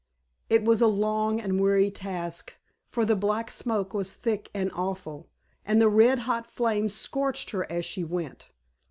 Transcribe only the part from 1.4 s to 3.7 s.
weary task, for the black